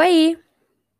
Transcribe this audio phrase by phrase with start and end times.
[0.00, 0.38] Oi,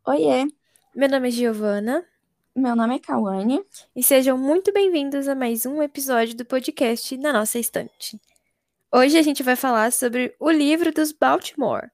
[0.09, 0.45] Oiê,
[0.93, 2.05] meu nome é Giovana
[2.53, 3.65] meu nome é Kawane.
[3.95, 8.21] e sejam muito bem-vindos a mais um episódio do podcast Na Nossa Estante.
[8.93, 11.89] Hoje a gente vai falar sobre o livro dos Baltimore.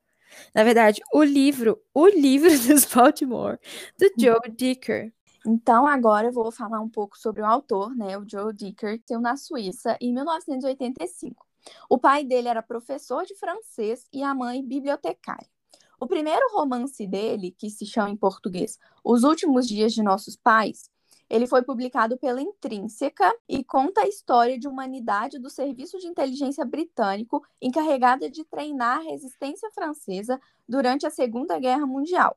[0.55, 3.59] Na verdade, o livro, o livro dos Baltimore,
[3.99, 5.13] do Joe Dicker.
[5.47, 9.15] Então, agora eu vou falar um pouco sobre o autor, né, o Joe Dicker, que
[9.19, 11.47] nasceu na Suíça em 1985.
[11.91, 15.54] O pai dele era professor de francês e a mãe bibliotecária.
[16.01, 20.91] O primeiro romance dele, que se chama em português Os Últimos Dias de Nossos Pais,
[21.29, 26.07] ele foi publicado pela Intrínseca e conta a história de uma unidade do Serviço de
[26.07, 32.37] Inteligência Britânico encarregada de treinar a resistência francesa durante a Segunda Guerra Mundial.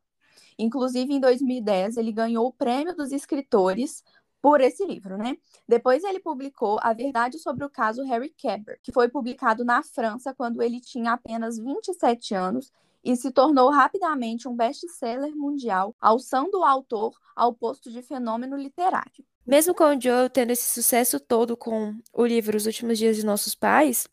[0.58, 4.03] Inclusive, em 2010, ele ganhou o Prêmio dos Escritores
[4.41, 5.38] por esse livro, né?
[5.67, 10.33] Depois ele publicou A Verdade sobre o Caso Harry Kéber, que foi publicado na França
[10.33, 12.71] quando ele tinha apenas 27 anos
[13.03, 19.25] e se tornou rapidamente um best-seller mundial, alçando o autor ao posto de fenômeno literário.
[19.45, 23.25] Mesmo com o Joe tendo esse sucesso todo com o livro Os Últimos Dias de
[23.25, 24.07] Nossos Pais,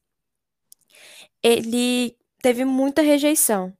[1.42, 3.76] ele teve muita rejeição.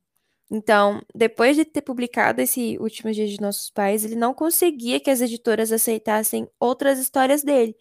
[0.50, 5.10] Então, depois de ter publicado esse Últimos Dias de Nossos Pais, ele não conseguia que
[5.10, 7.76] as editoras aceitassem outras histórias dele.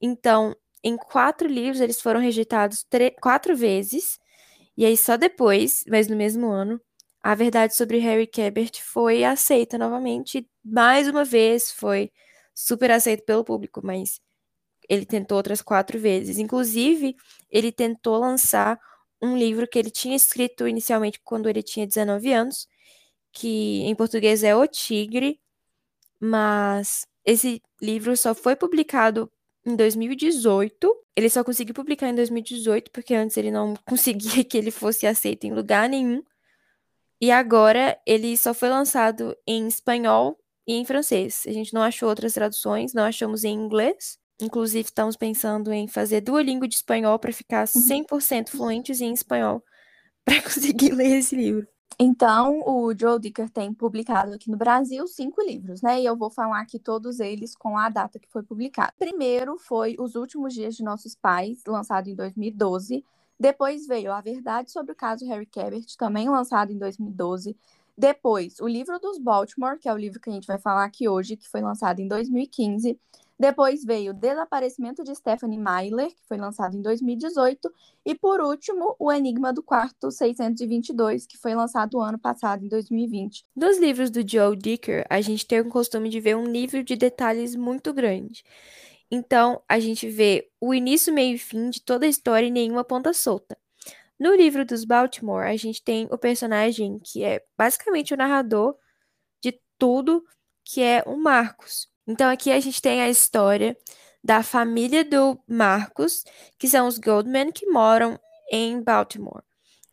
[0.00, 2.86] Então, em quatro livros, eles foram rejeitados
[3.20, 4.18] quatro vezes.
[4.76, 6.80] E aí, só depois, mas no mesmo ano,
[7.22, 10.48] a verdade sobre Harry Quebert foi aceita novamente.
[10.64, 12.10] Mais uma vez, foi
[12.54, 14.20] super aceito pelo público, mas
[14.88, 16.38] ele tentou outras quatro vezes.
[16.38, 17.16] Inclusive,
[17.50, 18.78] ele tentou lançar
[19.22, 22.68] um livro que ele tinha escrito inicialmente quando ele tinha 19 anos,
[23.32, 25.40] que em português é O Tigre,
[26.20, 29.30] mas esse livro só foi publicado
[29.66, 30.94] em 2018.
[31.16, 35.44] Ele só conseguiu publicar em 2018 porque antes ele não conseguia que ele fosse aceito
[35.44, 36.22] em lugar nenhum.
[37.20, 41.44] E agora ele só foi lançado em espanhol e em francês.
[41.46, 44.18] A gente não achou outras traduções, não achamos em inglês.
[44.40, 49.64] Inclusive, estamos pensando em fazer Duolingo de espanhol para ficar 100% fluentes em espanhol
[50.24, 51.66] para conseguir ler esse livro.
[51.98, 55.98] Então, o Joe Dicker tem publicado aqui no Brasil cinco livros, né?
[55.98, 58.92] E eu vou falar aqui todos eles com a data que foi publicado.
[58.98, 63.02] Primeiro foi Os Últimos Dias de Nossos Pais, lançado em 2012.
[63.40, 67.56] Depois veio A Verdade sobre o Caso Harry Cabert, também lançado em 2012.
[67.96, 71.08] Depois, O Livro dos Baltimore, que é o livro que a gente vai falar aqui
[71.08, 73.00] hoje, que foi lançado em 2015.
[73.38, 77.70] Depois veio Desaparecimento de Stephanie Myler, que foi lançado em 2018.
[78.04, 83.44] E por último, O Enigma do Quarto 622, que foi lançado ano passado, em 2020.
[83.54, 86.96] Nos livros do Joe Dicker, a gente tem o costume de ver um nível de
[86.96, 88.42] detalhes muito grande.
[89.10, 92.84] Então, a gente vê o início, meio e fim de toda a história e nenhuma
[92.84, 93.56] ponta solta.
[94.18, 98.76] No livro dos Baltimore, a gente tem o personagem que é basicamente o narrador
[99.42, 100.24] de tudo,
[100.64, 101.88] que é o Marcos.
[102.06, 103.76] Então aqui a gente tem a história
[104.22, 106.24] da família do Marcos,
[106.58, 108.18] que são os Goldman que moram
[108.50, 109.42] em Baltimore.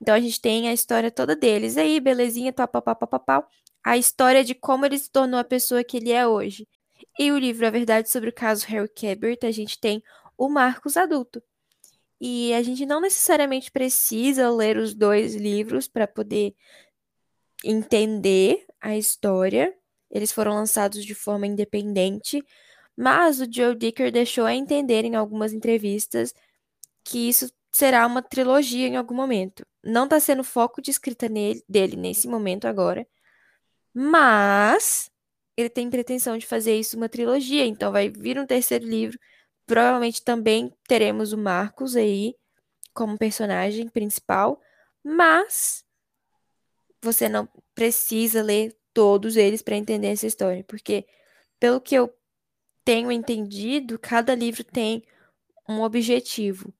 [0.02, 3.48] Então a gente tem a história toda deles aí, belezinha, papapá,
[3.84, 6.68] a história de como ele se tornou a pessoa que ele é hoje.
[7.20, 10.04] E o livro A Verdade sobre o caso Harry Cabert, a gente tem
[10.38, 11.44] o Marcos adulto.
[12.20, 16.56] E a gente não necessariamente precisa ler os dois livros para poder
[17.64, 19.74] entender a história,
[20.14, 22.46] eles foram lançados de forma independente,
[22.96, 26.34] mas o Joe Dicker deixou a entender em algumas entrevistas
[27.04, 29.66] que isso será uma trilogia em algum momento.
[29.84, 33.08] Não está sendo foco de escrita nele, dele nesse momento agora,
[33.94, 35.10] mas
[35.58, 39.20] ele tem pretensão de fazer isso uma trilogia, então vai vir um terceiro livro.
[39.66, 42.36] Provavelmente também teremos o Marcos aí
[42.94, 44.62] como personagem principal,
[45.04, 45.84] mas
[47.02, 51.06] você não precisa ler todos eles para entender essa história, porque
[51.60, 52.14] pelo que eu
[52.84, 55.04] tenho entendido, cada livro tem
[55.68, 56.74] um objetivo.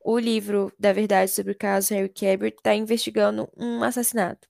[0.00, 4.48] O livro da verdade sobre o caso Harry Cabert está investigando um assassinato.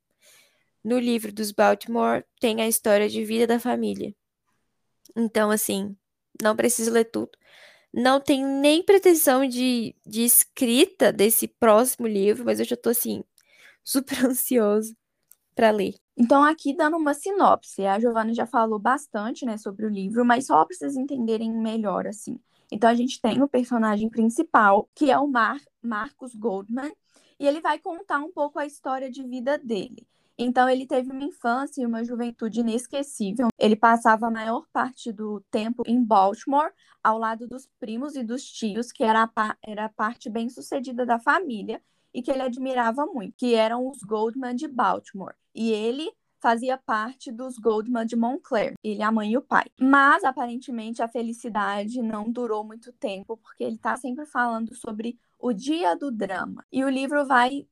[0.85, 4.15] No livro dos Baltimore tem a história de vida da família.
[5.17, 5.97] Então, assim,
[6.43, 7.31] não preciso ler tudo.
[7.93, 13.25] Não tenho nem pretensão de, de escrita desse próximo livro, mas eu já tô assim,
[13.83, 14.95] super ansioso
[15.55, 15.95] para ler.
[16.17, 20.47] Então, aqui dando uma sinopse, a Giovanna já falou bastante, né, sobre o livro, mas
[20.47, 22.41] só para vocês entenderem melhor, assim.
[22.73, 26.91] Então, a gente tem o personagem principal, que é o Mar Marcos Goldman,
[27.39, 30.07] e ele vai contar um pouco a história de vida dele.
[30.39, 33.49] Então, ele teve uma infância e uma juventude inesquecível.
[33.59, 36.73] Ele passava a maior parte do tempo em Baltimore,
[37.03, 41.05] ao lado dos primos e dos tios, que era a, era a parte bem sucedida
[41.05, 41.81] da família,
[42.13, 45.35] e que ele admirava muito, que eram os Goldman de Baltimore.
[45.57, 49.65] E ele fazia parte dos Goldman de Montclair, ele, a mãe e o pai.
[49.81, 55.53] Mas aparentemente a felicidade não durou muito tempo, porque ele está sempre falando sobre o
[55.53, 56.65] dia do drama.
[56.71, 57.67] E o livro vai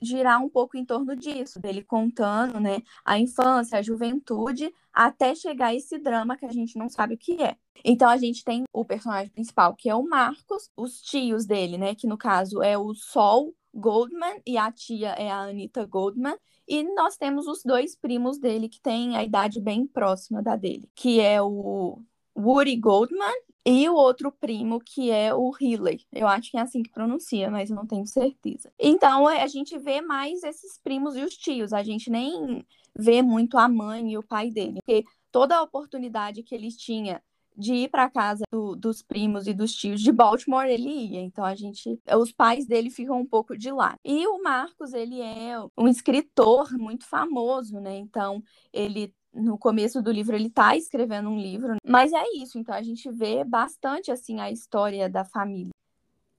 [0.00, 5.74] girar um pouco em torno disso, dele contando, né, a infância, a juventude, até chegar
[5.74, 7.56] esse drama que a gente não sabe o que é.
[7.84, 11.94] Então a gente tem o personagem principal, que é o Marcos, os tios dele, né,
[11.94, 16.36] que no caso é o Sol Goldman e a tia é a Anita Goldman,
[16.66, 20.88] e nós temos os dois primos dele que têm a idade bem próxima da dele,
[20.94, 22.02] que é o
[22.36, 23.34] Woody Goldman
[23.64, 26.06] e o outro primo, que é o Healy.
[26.12, 28.72] Eu acho que é assim que pronuncia, mas eu não tenho certeza.
[28.78, 31.72] Então, é, a gente vê mais esses primos e os tios.
[31.72, 32.64] A gente nem
[32.96, 34.80] vê muito a mãe e o pai dele.
[34.84, 37.20] Porque toda a oportunidade que eles tinham
[37.56, 41.20] de ir para casa do, dos primos e dos tios de Baltimore, ele ia.
[41.20, 43.96] Então a gente, os pais dele ficam um pouco de lá.
[44.04, 47.96] E o Marcos, ele é um escritor muito famoso, né?
[47.96, 48.42] Então
[48.72, 52.82] ele no começo do livro ele está escrevendo um livro, mas é isso, então a
[52.82, 55.72] gente vê bastante assim a história da família.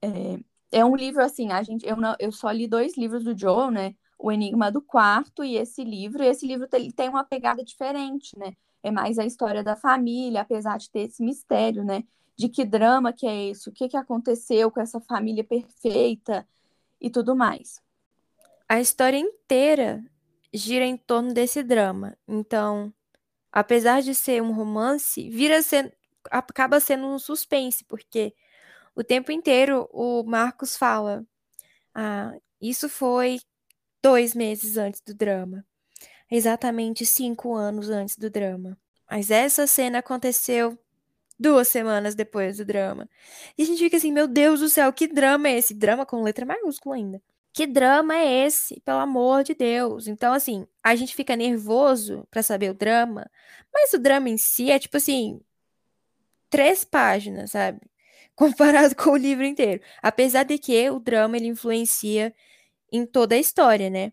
[0.02, 3.38] É, é um livro assim, a gente eu, não, eu só li dois livros do
[3.38, 3.94] Joel, né?
[4.18, 8.36] O Enigma do Quarto e esse livro, e esse livro tem, tem uma pegada diferente,
[8.36, 8.52] né?
[8.82, 12.04] É mais a história da família, apesar de ter esse mistério, né?
[12.36, 16.46] De que drama que é esse, o que, que aconteceu com essa família perfeita
[17.00, 17.82] e tudo mais.
[18.68, 20.04] A história inteira
[20.52, 22.16] gira em torno desse drama.
[22.26, 22.92] Então,
[23.50, 25.96] apesar de ser um romance, vira ser,
[26.30, 28.34] acaba sendo um suspense, porque
[28.94, 31.24] o tempo inteiro o Marcos fala:
[31.94, 33.40] Ah, isso foi
[34.02, 35.64] dois meses antes do drama.
[36.30, 38.76] Exatamente cinco anos antes do drama.
[39.10, 40.78] Mas essa cena aconteceu
[41.38, 43.08] duas semanas depois do drama.
[43.56, 45.74] E a gente fica assim, meu Deus do céu, que drama é esse?
[45.74, 47.22] Drama com letra maiúscula ainda
[47.58, 48.80] que drama é esse?
[48.82, 50.06] Pelo amor de Deus.
[50.06, 53.28] Então, assim, a gente fica nervoso para saber o drama,
[53.74, 55.40] mas o drama em si é tipo assim,
[56.48, 57.80] três páginas, sabe?
[58.36, 59.82] Comparado com o livro inteiro.
[60.00, 62.32] Apesar de que o drama ele influencia
[62.92, 64.12] em toda a história, né?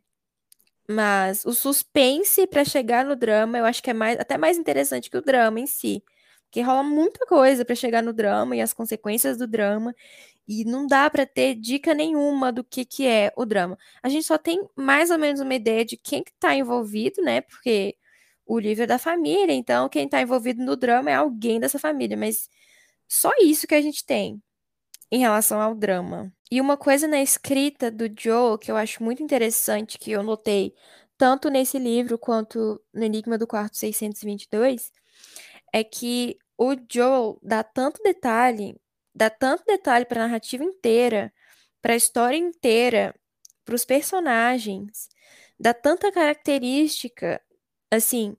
[0.89, 5.09] Mas o suspense para chegar no drama, eu acho que é mais, até mais interessante
[5.09, 6.03] que o drama em si.
[6.45, 9.95] Porque rola muita coisa para chegar no drama e as consequências do drama.
[10.47, 13.77] E não dá para ter dica nenhuma do que, que é o drama.
[14.03, 17.41] A gente só tem mais ou menos uma ideia de quem que tá envolvido, né?
[17.41, 17.95] Porque
[18.45, 22.15] o livro é da família, então quem está envolvido no drama é alguém dessa família,
[22.17, 22.47] mas
[23.09, 24.41] só isso que a gente tem
[25.11, 26.33] em relação ao drama.
[26.51, 30.73] E uma coisa na escrita do Joe que eu acho muito interessante, que eu notei
[31.17, 34.91] tanto nesse livro quanto no Enigma do Quarto 622,
[35.73, 38.75] é que o Joe dá tanto detalhe
[39.15, 41.33] dá tanto detalhe para a narrativa inteira,
[41.81, 43.15] para a história inteira,
[43.63, 45.07] para os personagens,
[45.59, 47.41] dá tanta característica,
[47.89, 48.35] assim,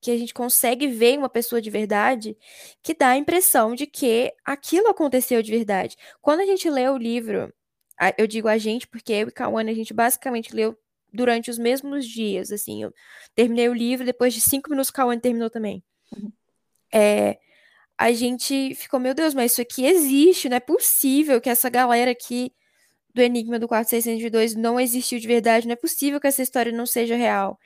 [0.00, 2.36] que a gente consegue ver uma pessoa de verdade,
[2.82, 5.96] que dá a impressão de que aquilo aconteceu de verdade.
[6.20, 7.52] Quando a gente lê o livro,
[8.16, 10.78] eu digo a gente, porque eu e Kawane, a gente basicamente leu
[11.12, 12.92] durante os mesmos dias, assim, eu
[13.34, 15.82] terminei o livro, depois de cinco minutos, Kawane terminou também.
[16.14, 16.30] Uhum.
[16.92, 17.38] É,
[17.96, 22.10] a gente ficou, meu Deus, mas isso aqui existe, não é possível que essa galera
[22.10, 22.52] aqui
[23.18, 26.86] do Enigma do 4602 não existiu de verdade, não é possível que essa história não
[26.86, 27.58] seja real.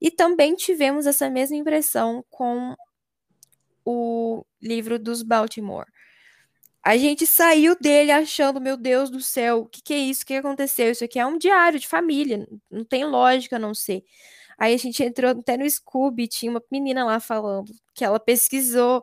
[0.00, 2.76] E também tivemos essa mesma impressão com
[3.84, 5.86] o livro dos Baltimore.
[6.84, 10.22] A gente saiu dele achando, meu Deus do céu, o que, que é isso?
[10.22, 10.90] O que aconteceu?
[10.92, 14.04] Isso aqui é um diário de família, não tem lógica não ser.
[14.58, 19.02] Aí a gente entrou até no Scooby, tinha uma menina lá falando que ela pesquisou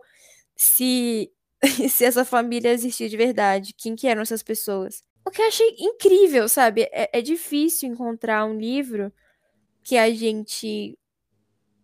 [0.55, 1.29] se,
[1.89, 5.03] se essa família existia de verdade, quem que eram essas pessoas.
[5.29, 6.89] O que eu achei incrível, sabe?
[6.91, 9.13] É, é difícil encontrar um livro
[9.83, 10.97] que a gente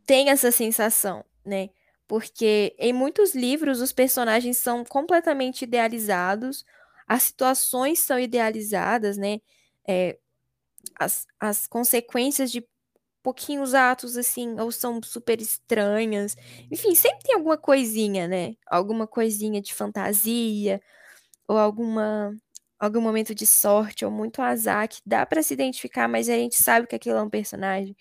[0.03, 1.69] tem essa sensação, né?
[2.07, 6.65] Porque em muitos livros os personagens são completamente idealizados,
[7.07, 9.39] as situações são idealizadas, né?
[9.87, 10.17] É,
[10.99, 12.67] as, as consequências de
[13.21, 16.35] pouquinhos atos assim, ou são super estranhas.
[16.71, 18.55] Enfim, sempre tem alguma coisinha, né?
[18.65, 20.81] Alguma coisinha de fantasia,
[21.47, 22.35] ou alguma
[22.79, 26.55] algum momento de sorte ou muito azar que dá para se identificar, mas a gente
[26.55, 27.95] sabe que aquilo é um personagem.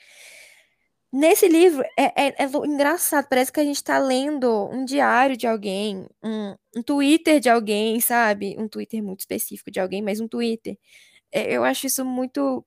[1.13, 5.47] Nesse livro é, é, é engraçado, parece que a gente está lendo um diário de
[5.47, 8.57] alguém, um, um, Twitter de alguém, sabe?
[8.59, 10.77] Um Twitter muito específico de alguém, mas um Twitter.
[11.33, 12.67] É, eu acho isso muito,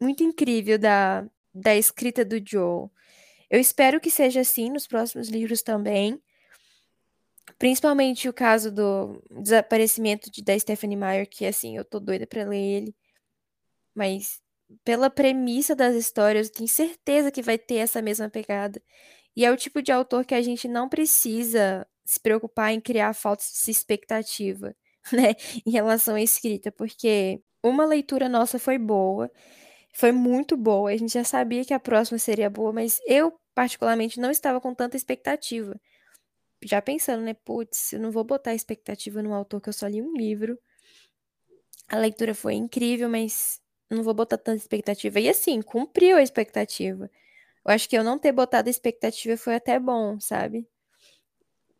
[0.00, 2.88] muito incrível da, da escrita do Joe.
[3.50, 6.20] Eu espero que seja assim nos próximos livros também.
[7.58, 12.44] Principalmente o caso do desaparecimento de, da Stephanie Meyer, que assim, eu tô doida pra
[12.44, 12.96] ler ele.
[13.94, 14.40] Mas
[14.84, 18.82] pela premissa das histórias, eu tenho certeza que vai ter essa mesma pegada.
[19.36, 23.14] E é o tipo de autor que a gente não precisa se preocupar em criar
[23.14, 24.74] falta de expectativa,
[25.12, 25.34] né,
[25.66, 29.30] em relação à escrita, porque uma leitura nossa foi boa,
[29.94, 34.20] foi muito boa, a gente já sabia que a próxima seria boa, mas eu, particularmente,
[34.20, 35.78] não estava com tanta expectativa.
[36.62, 40.02] Já pensando, né, putz, eu não vou botar expectativa no autor que eu só li
[40.02, 40.58] um livro.
[41.88, 43.60] A leitura foi incrível, mas
[43.90, 45.20] não vou botar tanta expectativa.
[45.20, 47.10] E assim, cumpriu a expectativa.
[47.64, 50.68] Eu acho que eu não ter botado expectativa foi até bom, sabe?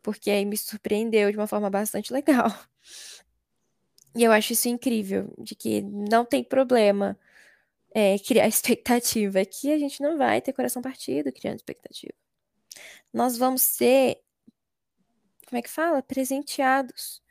[0.02, 2.48] Porque aí me surpreendeu de uma forma bastante legal.
[4.14, 7.18] E eu acho isso incrível, de que não tem problema
[7.94, 9.40] é, criar expectativa.
[9.40, 12.14] Aqui a gente não vai ter coração partido criando expectativa.
[13.12, 14.20] Nós vamos ser,
[15.48, 16.02] como é que fala?
[16.02, 17.22] Presenteados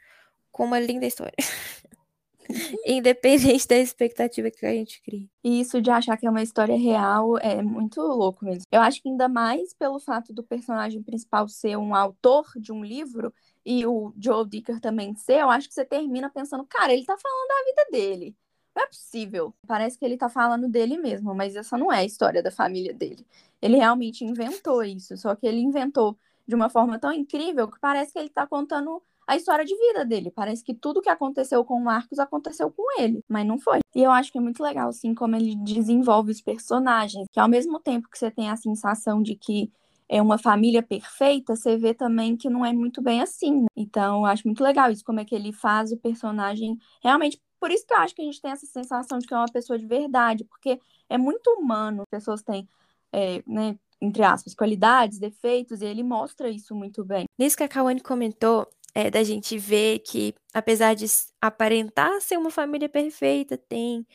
[0.51, 1.36] com uma linda história.
[2.86, 5.27] Independente da expectativa que a gente cria.
[5.43, 8.63] E isso de achar que é uma história real é muito louco mesmo.
[8.71, 12.83] Eu acho que ainda mais pelo fato do personagem principal ser um autor de um
[12.83, 13.31] livro
[13.63, 17.17] e o Joe Dicker também ser, eu acho que você termina pensando, cara, ele tá
[17.17, 18.36] falando da vida dele.
[18.75, 19.53] Não é possível.
[19.67, 22.93] Parece que ele tá falando dele mesmo, mas essa não é a história da família
[22.93, 23.25] dele.
[23.62, 26.17] Ele realmente inventou isso, só que ele inventou
[26.48, 30.06] de uma forma tão incrível que parece que ele tá contando a história de vida
[30.06, 30.32] dele.
[30.32, 33.80] Parece que tudo que aconteceu com o Marcos aconteceu com ele, mas não foi.
[33.94, 37.50] E eu acho que é muito legal, assim, como ele desenvolve os personagens, que ao
[37.50, 39.70] mesmo tempo que você tem a sensação de que
[40.10, 43.62] é uma família perfeita, você vê também que não é muito bem assim.
[43.63, 43.68] Né?
[43.75, 47.42] Então, eu acho muito legal isso, como é que ele faz o personagem realmente.
[47.60, 49.51] Por isso que eu acho que a gente tem essa sensação de que é uma
[49.51, 52.04] pessoa de verdade, porque é muito humano.
[52.04, 52.70] As pessoas têm,
[53.12, 57.25] é, né, entre aspas, qualidades, defeitos, e ele mostra isso muito bem.
[57.38, 61.06] Nisso que a Kawane comentou, é, da gente ver que, apesar de
[61.42, 64.06] aparentar ser uma família perfeita, tem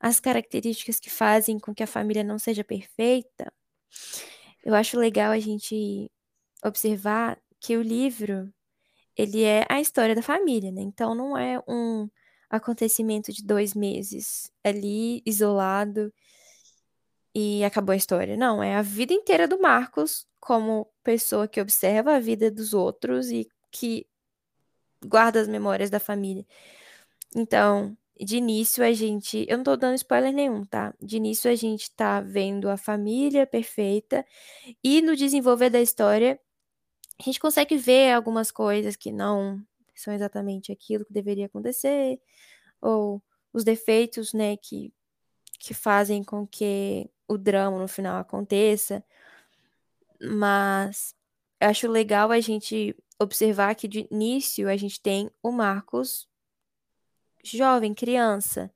[0.00, 3.52] as características que fazem com que a família não seja perfeita.
[4.64, 6.10] Eu acho legal a gente
[6.64, 8.52] observar que o livro
[9.16, 10.82] ele é a história da família, né?
[10.82, 12.08] Então não é um
[12.50, 16.12] acontecimento de dois meses ali isolado
[17.34, 18.36] e acabou a história.
[18.36, 23.30] Não, é a vida inteira do Marcos como pessoa que observa a vida dos outros
[23.30, 24.06] e que
[25.04, 26.46] guarda as memórias da família.
[27.34, 29.46] Então, de início a gente.
[29.48, 30.94] Eu não tô dando spoiler nenhum, tá?
[31.00, 34.24] De início a gente tá vendo a família perfeita
[34.84, 36.38] e no desenvolver da história
[37.18, 39.62] a gente consegue ver algumas coisas que não
[39.94, 42.20] são exatamente aquilo que deveria acontecer,
[42.80, 43.22] ou
[43.52, 44.92] os defeitos, né, que,
[45.62, 49.04] que fazem com que o drama no final aconteça.
[50.20, 51.14] Mas
[51.60, 56.28] eu acho legal a gente observar que de início a gente tem o Marcos
[57.44, 58.72] jovem, criança,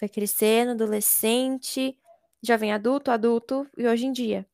[0.00, 1.96] vai crescendo, adolescente,
[2.42, 4.44] jovem adulto, adulto e hoje em dia.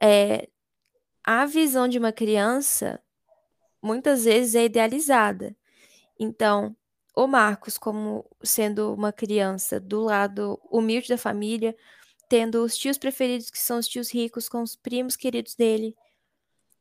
[0.00, 0.48] É,
[1.22, 3.00] a visão de uma criança
[3.80, 5.56] muitas vezes é idealizada.
[6.18, 6.76] Então,
[7.16, 11.74] o Marcos, como sendo uma criança do lado humilde da família,
[12.28, 15.96] tendo os tios preferidos, que são os tios ricos, com os primos queridos dele,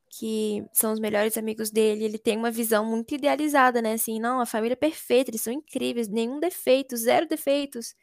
[0.09, 3.93] que são os melhores amigos dele, ele tem uma visão muito idealizada, né?
[3.93, 7.95] Assim, não, a família é perfeita, eles são incríveis, nenhum defeito, zero defeitos.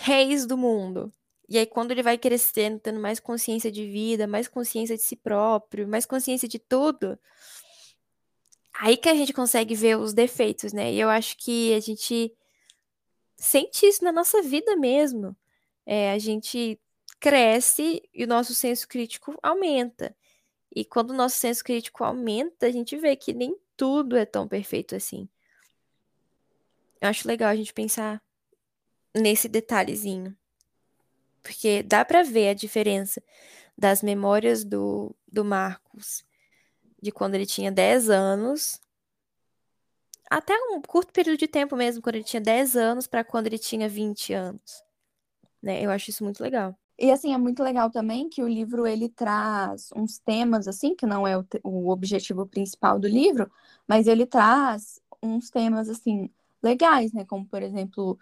[0.00, 1.10] Reis do mundo.
[1.48, 5.16] E aí, quando ele vai crescendo, tendo mais consciência de vida, mais consciência de si
[5.16, 7.18] próprio, mais consciência de tudo,
[8.78, 10.92] aí que a gente consegue ver os defeitos, né?
[10.92, 12.32] E eu acho que a gente
[13.36, 15.36] sente isso na nossa vida mesmo.
[15.84, 16.80] É, a gente
[17.18, 20.16] cresce e o nosso senso crítico aumenta.
[20.74, 24.46] E quando o nosso senso crítico aumenta, a gente vê que nem tudo é tão
[24.46, 25.28] perfeito assim.
[27.00, 28.22] Eu acho legal a gente pensar
[29.14, 30.36] nesse detalhezinho.
[31.42, 33.22] Porque dá para ver a diferença
[33.76, 36.27] das memórias do, do Marcos
[37.00, 38.80] de quando ele tinha 10 anos,
[40.30, 43.58] até um curto período de tempo mesmo, quando ele tinha 10 anos, para quando ele
[43.58, 44.82] tinha 20 anos.
[45.62, 45.84] Né?
[45.84, 46.76] Eu acho isso muito legal.
[46.98, 51.06] E assim, é muito legal também que o livro ele traz uns temas assim, que
[51.06, 53.50] não é o, o objetivo principal do livro,
[53.86, 56.28] mas ele traz uns temas assim
[56.60, 58.18] legais, né, como por exemplo,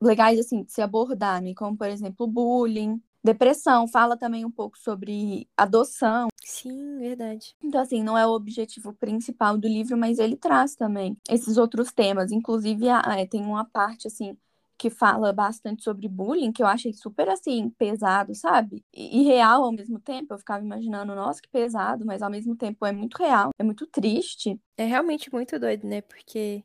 [0.00, 4.78] legais assim de se abordar, né, como por exemplo, bullying, depressão, fala também um pouco
[4.78, 6.28] sobre adoção.
[6.46, 7.56] Sim, verdade.
[7.62, 11.90] Então, assim, não é o objetivo principal do livro, mas ele traz também esses outros
[11.90, 12.30] temas.
[12.32, 14.36] Inclusive, é, tem uma parte, assim,
[14.76, 18.84] que fala bastante sobre bullying, que eu achei super assim, pesado, sabe?
[18.92, 20.34] E, e, real ao mesmo tempo.
[20.34, 23.86] Eu ficava imaginando, nossa, que pesado, mas ao mesmo tempo é muito real, é muito
[23.86, 24.60] triste.
[24.76, 26.02] É realmente muito doido, né?
[26.02, 26.62] Porque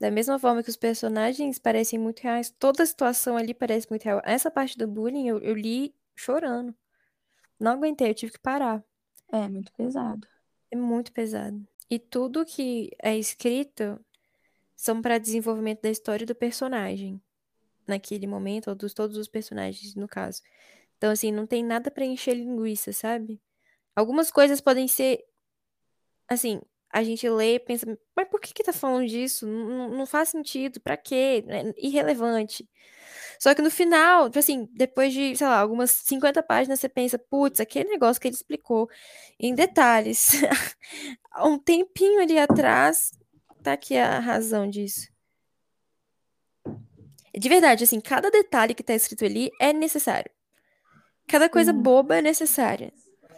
[0.00, 4.04] Da mesma forma que os personagens parecem muito reais, toda a situação ali parece muito
[4.04, 4.20] real.
[4.24, 6.74] Essa parte do bullying eu, eu li chorando.
[7.60, 8.82] Não aguentei, eu tive que parar.
[9.30, 10.26] É muito pesado.
[10.70, 11.68] É muito pesado.
[11.90, 14.02] E tudo que é escrito
[14.74, 17.20] são para desenvolvimento da história do personagem.
[17.86, 20.42] Naquele momento, ou dos todos os personagens, no caso.
[20.96, 23.40] Então, assim, não tem nada para encher linguiça, sabe?
[23.94, 25.24] Algumas coisas podem ser.
[26.28, 27.86] Assim, a gente lê e pensa,
[28.16, 29.46] mas por que que tá falando disso?
[29.46, 31.44] Não, não faz sentido, pra quê?
[31.48, 32.68] É irrelevante.
[33.40, 37.18] Só que no final, tipo assim, depois de, sei lá, algumas 50 páginas, você pensa,
[37.18, 38.86] putz, aquele negócio que ele explicou
[39.38, 40.32] em detalhes,
[41.32, 43.12] há um tempinho ali atrás,
[43.62, 45.08] tá aqui a razão disso.
[47.34, 50.30] De verdade, assim, cada detalhe que tá escrito ali é necessário.
[51.26, 51.80] Cada coisa Sim.
[51.80, 52.92] boba é necessária.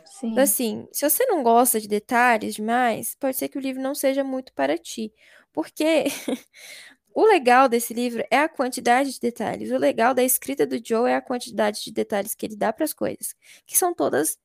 [0.04, 0.32] Sim.
[0.32, 3.94] Então, assim, se você não gosta de detalhes demais, pode ser que o livro não
[3.94, 5.12] seja muito para ti.
[5.52, 6.06] Porque
[7.14, 9.70] o legal desse livro é a quantidade de detalhes.
[9.70, 12.84] O legal da escrita do Joe é a quantidade de detalhes que ele dá para
[12.84, 13.34] as coisas.
[13.66, 14.38] Que são todas.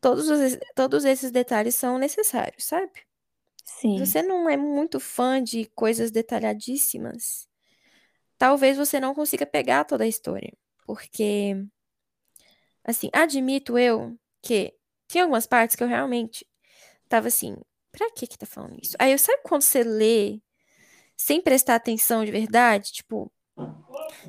[0.00, 2.90] Todos, os, todos esses detalhes são necessários, sabe?
[3.64, 3.98] Sim.
[3.98, 7.48] Se você não é muito fã de coisas detalhadíssimas,
[8.36, 10.52] talvez você não consiga pegar toda a história.
[10.84, 11.54] Porque,
[12.84, 14.74] assim, admito eu que
[15.08, 16.44] tinha algumas partes que eu realmente
[17.08, 17.56] tava assim,
[17.92, 18.96] pra que que tá falando isso?
[18.98, 20.40] Aí eu sabe quando você lê
[21.16, 23.32] sem prestar atenção de verdade, tipo,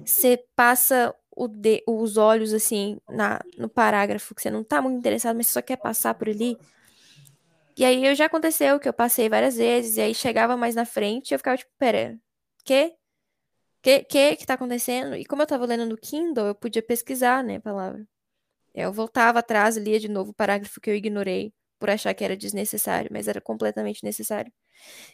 [0.06, 1.13] você passa
[1.50, 5.54] de, os olhos assim na, no parágrafo que você não tá muito interessado, mas você
[5.54, 6.58] só quer passar por ali.
[7.75, 10.86] E aí eu já aconteceu que eu passei várias vezes, e aí chegava mais na
[10.86, 12.18] frente e eu ficava tipo, pera,
[12.63, 12.94] que?
[13.82, 15.16] Que que que tá acontecendo?
[15.16, 18.08] E como eu tava lendo no Kindle, eu podia pesquisar, né, a palavra.
[18.74, 22.38] Eu voltava atrás, lia de novo o parágrafo que eu ignorei por achar que era
[22.38, 24.50] desnecessário, mas era completamente necessário.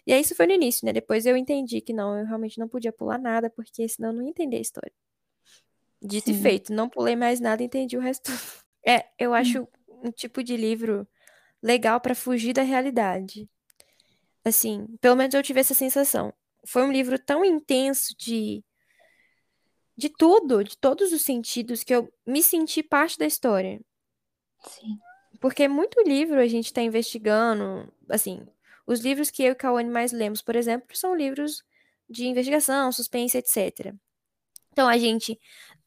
[0.05, 0.93] E aí isso foi no início, né?
[0.93, 4.21] Depois eu entendi que não, eu realmente não podia pular nada, porque senão eu não
[4.21, 4.93] ia entender a história.
[5.99, 6.37] Dito Sim.
[6.37, 8.31] e feito, não pulei mais nada, entendi o resto.
[8.87, 11.05] É, eu acho um tipo de livro
[11.61, 13.47] legal para fugir da realidade.
[14.43, 16.33] Assim, pelo menos eu tive essa sensação.
[16.65, 18.63] Foi um livro tão intenso de
[19.97, 23.81] de tudo, de todos os sentidos, que eu me senti parte da história.
[24.65, 24.97] Sim.
[25.39, 28.45] Porque muito livro a gente tá investigando, assim,
[28.85, 31.63] os livros que eu e Kawane mais lemos, por exemplo, são livros
[32.09, 33.93] de investigação, suspense, etc.
[34.71, 35.39] Então a gente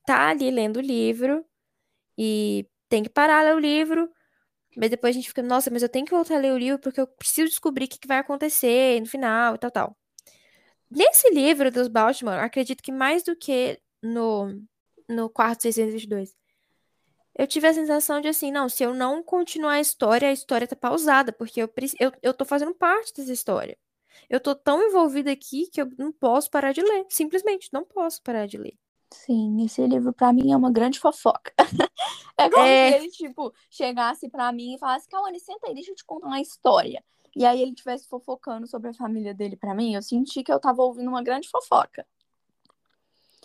[0.07, 1.45] tá ali lendo o livro
[2.17, 4.11] e tem que parar ler o livro,
[4.77, 6.79] mas depois a gente fica, nossa, mas eu tenho que voltar a ler o livro
[6.79, 9.97] porque eu preciso descobrir o que que vai acontecer no final e tal, tal.
[10.91, 14.62] Nesse livro dos Baltimore, acredito que mais do que no,
[15.09, 16.35] no quarto 622,
[17.38, 20.66] eu tive a sensação de assim, não, se eu não continuar a história, a história
[20.66, 23.77] tá pausada, porque eu, eu, eu tô fazendo parte dessa história.
[24.29, 27.07] Eu tô tão envolvida aqui que eu não posso parar de ler.
[27.09, 28.75] Simplesmente, não posso parar de ler.
[29.12, 31.53] Sim, esse livro pra mim é uma grande fofoca.
[32.38, 32.90] É como É.
[32.92, 36.27] se ele, tipo, chegasse pra mim e falasse, Cauane, senta aí, deixa eu te contar
[36.29, 37.05] uma história.
[37.37, 40.59] E aí ele estivesse fofocando sobre a família dele pra mim, eu senti que eu
[40.59, 42.07] tava ouvindo uma grande fofoca.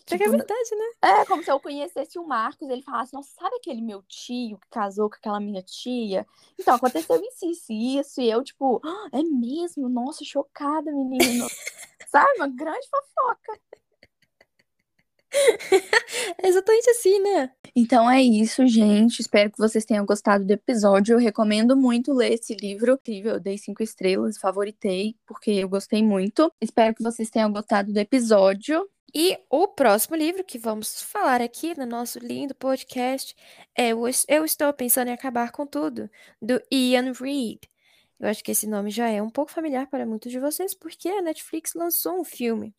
[0.10, 0.86] É Tipo, verdade, né?
[1.22, 4.68] É como se eu conhecesse o Marcos, ele falasse, nossa, sabe aquele meu tio que
[4.70, 6.26] casou com aquela minha tia?
[6.58, 9.90] Então, aconteceu isso, isso, e isso, e eu, tipo, "Ah, é mesmo?
[9.90, 11.46] Nossa, chocada, menino.
[12.10, 12.32] sabe?
[12.38, 13.60] Uma grande fofoca.
[16.42, 17.52] É exatamente assim, né?
[17.76, 19.20] Então é isso, gente.
[19.20, 21.14] Espero que vocês tenham gostado do episódio.
[21.16, 22.94] Eu recomendo muito ler esse livro.
[22.94, 26.52] Incrível, eu dei cinco estrelas, favoritei, porque eu gostei muito.
[26.62, 28.88] Espero que vocês tenham gostado do episódio.
[29.20, 33.36] E o próximo livro que vamos falar aqui no nosso lindo podcast
[33.76, 36.08] é Eu Estou Pensando em Acabar com Tudo,
[36.40, 37.62] do Ian Reid.
[38.20, 41.10] Eu acho que esse nome já é um pouco familiar para muitos de vocês, porque
[41.10, 42.76] a Netflix lançou um filme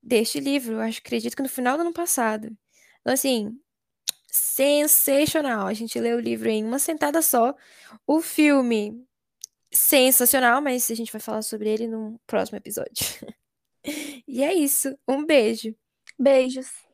[0.00, 2.56] deste livro, eu acho, acredito que no final do ano passado.
[3.00, 3.60] Então, assim,
[4.28, 5.66] sensacional.
[5.66, 7.56] A gente leu o livro em uma sentada só.
[8.06, 9.04] O filme,
[9.72, 13.04] sensacional, mas a gente vai falar sobre ele no próximo episódio.
[14.26, 14.96] E é isso.
[15.08, 15.74] Um beijo.
[16.18, 16.89] Beijos!